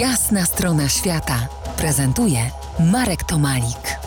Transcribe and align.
Jasna 0.00 0.44
strona 0.44 0.88
świata 0.88 1.48
prezentuje 1.78 2.38
Marek 2.92 3.24
Tomalik. 3.24 3.98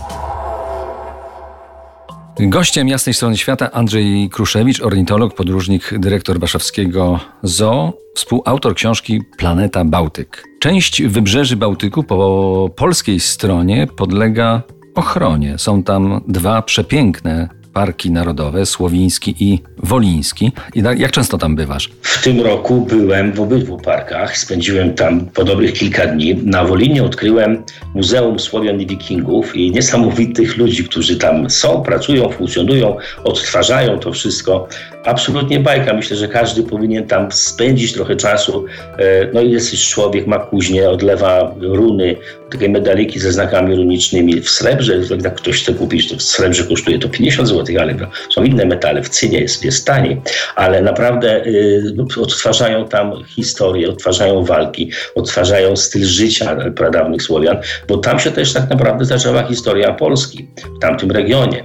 Gościem 2.40 2.88
jasnej 2.88 3.14
strony 3.14 3.38
świata 3.38 3.72
Andrzej 3.72 4.30
Kruszewicz, 4.30 4.82
ornitolog, 4.82 5.34
podróżnik, 5.34 6.00
dyrektor 6.00 6.40
warszawskiego 6.40 7.20
ZOO, 7.44 7.94
współautor 8.16 8.76
książki 8.76 9.22
Planeta 9.38 9.86
Bałtyk. 9.86 10.44
Część 10.60 11.04
wybrzeży 11.04 11.56
Bałtyku 11.56 12.04
po 12.04 12.70
polskiej 12.76 13.20
stronie 13.20 13.88
podlega 13.88 14.62
ochronie. 14.96 15.58
Są 15.58 15.84
tam 15.84 16.22
dwa 16.28 16.62
przepiękne 16.62 17.59
parki 17.74 18.12
narodowe, 18.12 18.66
Słowiński 18.66 19.36
i 19.40 19.60
Woliński. 19.78 20.52
I 20.76 20.84
jak 20.98 21.12
często 21.12 21.38
tam 21.38 21.56
bywasz? 21.56 21.90
W 22.02 22.24
tym 22.24 22.42
roku 22.42 22.82
byłem 22.82 23.34
w 23.34 23.42
obydwu 23.42 23.78
parkach. 23.78 24.38
Spędziłem 24.38 24.94
tam 24.94 25.26
po 25.26 25.44
dobrych 25.44 25.74
kilka 25.74 26.08
dni. 26.08 26.36
Na 26.36 26.66
Wolinie 26.66 27.04
odkryłem 27.04 27.64
Muzeum 27.96 28.40
Słowian 28.40 28.82
i 28.82 28.86
Wikingów 28.86 29.56
i 29.56 29.72
niesamowitych 29.72 30.58
ludzi, 30.58 30.84
którzy 30.84 31.18
tam 31.18 31.50
są, 31.50 31.82
pracują, 31.82 32.30
funkcjonują, 32.30 32.98
odtwarzają 33.24 34.00
to 34.00 34.12
wszystko. 34.12 34.68
Absolutnie 35.06 35.60
bajka. 35.60 35.94
Myślę, 35.94 36.18
że 36.18 36.28
każdy 36.28 36.64
powinien 36.64 37.08
tam 37.08 37.32
spędzić 37.32 37.94
trochę 37.94 38.16
czasu. 38.16 38.66
E, 38.98 39.28
no 39.34 39.42
i 39.42 39.52
jest 39.52 39.78
człowiek, 39.78 40.28
ma 40.28 40.40
kuźnię, 40.40 40.90
odlewa 40.90 41.56
runy, 41.62 42.16
takie 42.52 42.70
medaliki 42.70 43.20
ze 43.20 43.32
znakami 43.32 43.76
runicznymi 43.76 44.42
w 44.42 44.50
srebrze. 44.50 45.02
Jak 45.24 45.36
ktoś 45.36 45.64
chce 45.64 45.74
kupić, 45.74 46.10
to 46.10 46.18
w 46.18 46.22
srebrze 46.22 46.64
kosztuje 46.64 47.00
to 47.00 47.10
50 47.10 47.48
zł 47.48 47.76
ale 47.80 47.96
są 48.30 48.44
inne 48.44 48.66
metale, 48.66 49.04
w 49.04 49.10
cynie 49.10 49.40
jest, 49.40 49.66
jest 49.66 49.86
taniej, 49.86 50.22
ale 50.56 50.82
naprawdę 50.82 51.46
y, 51.46 52.22
odtwarzają 52.22 52.88
tam 52.88 53.24
historię, 53.28 53.90
odtwarzają 53.90 54.44
walki, 54.44 54.92
odtwarzają 55.16 55.76
styl 55.76 56.06
życia 56.06 56.56
pradawnych 56.76 57.24
Słowian, 57.24 57.58
bo 57.88 57.98
tam 57.98 58.20
się 58.20 58.32
też 58.32 58.54
tak 58.54 58.70
naprawdę 58.70 59.06
zaczęła 59.06 59.44
historia 59.44 59.94
Polski, 59.94 60.48
w 60.78 60.80
tamtym 60.80 61.12
regionie 61.12 61.64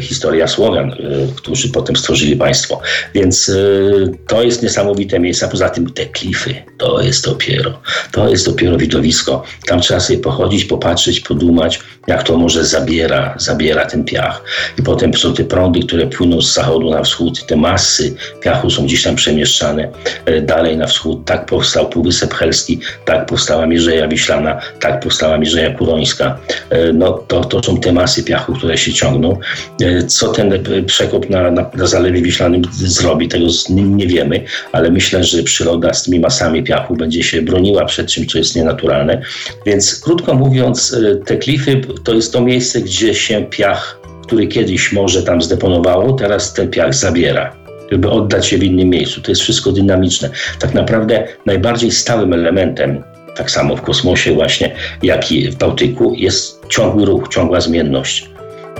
historia 0.00 0.48
Słowian, 0.48 0.92
y, 0.92 1.28
którzy 1.36 1.68
potem 1.68 1.96
stworzyli 1.96 2.36
państwo. 2.36 2.80
Więc 3.14 3.48
y, 3.48 4.12
to 4.26 4.42
jest 4.42 4.62
niesamowite 4.62 5.20
miejsce. 5.20 5.48
Poza 5.48 5.68
tym 5.68 5.90
te 5.90 6.06
klify, 6.06 6.54
to 6.78 7.00
jest 7.02 7.24
dopiero, 7.24 7.80
to 8.12 8.28
jest 8.28 8.46
dopiero 8.46 8.76
widowisko. 8.76 9.42
Tam 9.66 9.80
trzeba 9.80 10.00
sobie 10.00 10.18
pochodzić, 10.18 10.64
popatrzeć, 10.64 11.20
podumać, 11.20 11.80
jak 12.06 12.22
to 12.22 12.36
może 12.36 12.64
zabiera, 12.64 13.34
zabiera 13.38 13.86
ten 13.86 14.04
piach. 14.04 14.42
I 14.78 14.82
potem 14.82 15.14
są 15.14 15.34
te 15.34 15.44
prądy, 15.44 15.80
które 15.80 16.06
płyną 16.06 16.42
z 16.42 16.54
zachodu 16.54 16.90
na 16.90 17.02
wschód. 17.02 17.46
Te 17.46 17.56
masy 17.56 18.14
piachu 18.40 18.70
są 18.70 18.84
gdzieś 18.84 19.02
tam 19.02 19.16
przemieszczane 19.16 19.88
e, 20.24 20.40
dalej 20.40 20.76
na 20.76 20.86
wschód. 20.86 21.24
Tak 21.24 21.46
powstał 21.46 21.88
Półwysep 21.88 22.34
Helski, 22.34 22.80
tak 23.04 23.26
powstała 23.26 23.66
Mierzeja 23.66 24.08
Wiślana, 24.08 24.60
tak 24.80 25.00
powstała 25.00 25.38
Mierzeja 25.38 25.70
Kurońska. 25.70 26.38
E, 26.70 26.92
no 26.92 27.12
to, 27.12 27.44
to 27.44 27.62
są 27.62 27.80
te 27.80 27.92
masy 27.92 28.24
piachu, 28.24 28.52
które 28.52 28.78
się 28.78 28.92
ciągną. 28.92 29.38
E, 29.82 30.02
co 30.06 30.28
ten 30.32 30.52
przekop 30.86 31.30
na, 31.30 31.50
na, 31.50 31.70
na 31.74 31.86
Zalewie 31.86 32.22
Wiślanym 32.22 32.62
zrobi, 32.72 33.28
tego 33.28 33.46
nie 33.70 34.06
wiemy, 34.06 34.44
ale 34.72 34.90
myślę, 34.90 35.24
że 35.24 35.42
przyroda 35.42 35.92
z 35.92 36.02
tymi 36.02 36.20
masami 36.20 36.62
piachu 36.62 36.96
będzie 36.96 37.22
się 37.22 37.42
broniła 37.42 37.84
przed 37.84 38.06
czymś, 38.06 38.26
co 38.26 38.38
jest 38.38 38.56
nienaturalne. 38.56 39.22
Więc 39.66 40.00
krótko 40.00 40.34
mówiąc, 40.34 40.96
te 41.24 41.36
klify 41.36 41.80
to 42.04 42.14
jest 42.14 42.32
to 42.32 42.40
miejsce, 42.40 42.80
gdzie 42.80 43.14
się 43.14 43.46
piach 43.50 44.00
który 44.26 44.46
kiedyś 44.46 44.92
może 44.92 45.22
tam 45.22 45.42
zdeponowało, 45.42 46.12
teraz 46.12 46.52
ten 46.54 46.70
piach 46.70 46.94
zabiera 46.94 47.56
żeby 47.90 48.10
oddać 48.10 48.52
je 48.52 48.58
w 48.58 48.62
innym 48.62 48.88
miejscu. 48.88 49.20
To 49.20 49.30
jest 49.30 49.42
wszystko 49.42 49.72
dynamiczne. 49.72 50.30
Tak 50.58 50.74
naprawdę 50.74 51.28
najbardziej 51.46 51.90
stałym 51.90 52.32
elementem, 52.32 53.02
tak 53.36 53.50
samo 53.50 53.76
w 53.76 53.82
kosmosie 53.82 54.32
właśnie, 54.32 54.74
jak 55.02 55.32
i 55.32 55.50
w 55.50 55.56
Bałtyku, 55.56 56.14
jest 56.14 56.60
ciągły 56.68 57.04
ruch, 57.04 57.28
ciągła 57.28 57.60
zmienność. 57.60 58.30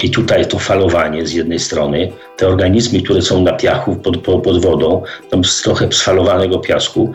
I 0.02 0.10
tutaj 0.10 0.46
to 0.46 0.58
falowanie 0.58 1.26
z 1.26 1.32
jednej 1.32 1.58
strony, 1.58 2.12
te 2.36 2.48
organizmy, 2.48 3.02
które 3.02 3.22
są 3.22 3.42
na 3.42 3.52
piachu 3.52 3.96
pod, 3.96 4.18
pod 4.18 4.62
wodą, 4.62 5.02
tam 5.30 5.44
z 5.44 5.62
trochę 5.62 5.92
sfalowanego 5.92 6.58
piasku, 6.58 7.12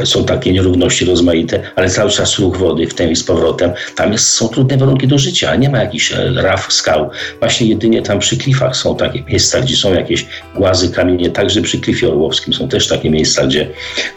e, 0.00 0.06
są 0.06 0.24
takie 0.24 0.52
nierówności 0.52 1.04
rozmaite, 1.04 1.62
ale 1.76 1.90
cały 1.90 2.10
czas 2.10 2.38
ruch 2.38 2.56
wody 2.56 2.86
w 2.86 2.94
tym 2.94 3.10
i 3.10 3.16
z 3.16 3.24
powrotem. 3.24 3.70
Tam 3.96 4.12
jest, 4.12 4.28
są 4.28 4.48
trudne 4.48 4.76
warunki 4.76 5.06
do 5.06 5.18
życia, 5.18 5.56
nie 5.56 5.70
ma 5.70 5.78
jakichś 5.78 6.12
e, 6.12 6.32
raf, 6.34 6.72
skał. 6.72 7.10
Właśnie 7.38 7.66
jedynie 7.66 8.02
tam 8.02 8.18
przy 8.18 8.36
klifach 8.36 8.76
są 8.76 8.96
takie 8.96 9.22
miejsca, 9.22 9.60
gdzie 9.60 9.76
są 9.76 9.94
jakieś 9.94 10.26
głazy, 10.54 10.90
kamienie, 10.90 11.30
także 11.30 11.62
przy 11.62 11.80
klifie 11.80 12.08
orłowskim 12.08 12.54
są 12.54 12.68
też 12.68 12.88
takie 12.88 13.10
miejsca, 13.10 13.46
gdzie, 13.46 13.68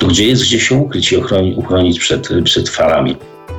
gdzie 0.07 0.27
jest 0.27 0.43
gdzie 0.43 0.59
się 0.59 0.75
ukryć 0.75 1.11
i 1.11 1.17
ochronić, 1.17 1.57
uchronić 1.57 1.99
przed, 1.99 2.29
przed 2.43 2.69
falami 2.69 3.15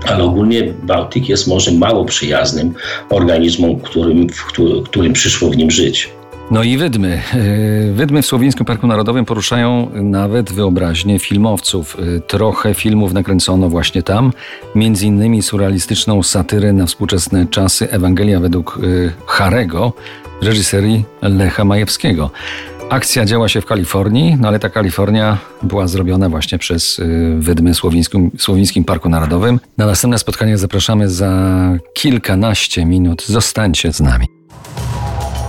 ale 0.08 0.24
ogólnie 0.24 0.74
Bałtyk 0.82 1.28
jest 1.28 1.46
może 1.46 1.72
mało 1.72 2.04
przyjaznym 2.04 2.74
organizmom, 3.10 3.80
którym, 3.80 4.28
w 4.28 4.44
którym, 4.44 4.82
którym 4.82 5.12
przyszło 5.12 5.50
w 5.50 5.56
nim 5.56 5.70
żyć. 5.70 6.10
No 6.50 6.62
i 6.62 6.76
wydmy. 6.76 7.22
E, 7.34 7.92
wydmy 7.92 8.22
w 8.22 8.26
Słowińskim 8.26 8.66
Parku 8.66 8.86
Narodowym 8.86 9.24
poruszają 9.24 9.90
nawet 9.94 10.52
wyobraźnię 10.52 11.18
filmowców. 11.18 11.96
E, 12.16 12.20
trochę 12.20 12.74
filmów 12.74 13.12
nakręcono 13.12 13.68
właśnie 13.68 14.02
tam, 14.02 14.32
między 14.74 15.06
innymi 15.06 15.42
surrealistyczną 15.42 16.22
satyrę 16.22 16.72
na 16.72 16.86
współczesne 16.86 17.46
czasy 17.46 17.90
Ewangelia 17.90 18.40
według 18.40 18.78
e, 18.82 19.12
Harego, 19.26 19.92
reżyserii 20.42 21.04
Lecha 21.22 21.64
Majewskiego. 21.64 22.30
Akcja 22.90 23.24
działa 23.24 23.48
się 23.48 23.60
w 23.60 23.66
Kalifornii, 23.66 24.36
no 24.40 24.48
ale 24.48 24.58
ta 24.58 24.70
Kalifornia 24.70 25.38
była 25.62 25.86
zrobiona 25.88 26.28
właśnie 26.28 26.58
przez 26.58 26.98
y, 26.98 27.36
Wydmy 27.38 27.74
Słowińskim, 27.74 28.30
Słowińskim 28.38 28.84
Parku 28.84 29.08
Narodowym. 29.08 29.60
Na 29.78 29.86
następne 29.86 30.18
spotkanie 30.18 30.58
zapraszamy 30.58 31.08
za 31.08 31.32
kilkanaście 31.94 32.84
minut. 32.84 33.26
Zostańcie 33.26 33.92
z 33.92 34.00
nami. 34.00 34.26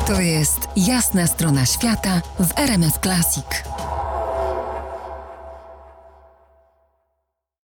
To 0.08 0.22
jest 0.22 0.60
jasna 0.78 1.28
strona 1.28 1.66
świata 1.66 2.22
w 2.40 2.60
RMF 2.60 2.98
Classic. 3.02 3.46